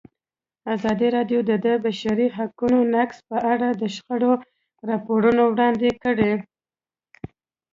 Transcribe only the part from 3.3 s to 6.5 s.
اړه د شخړو راپورونه وړاندې کړي.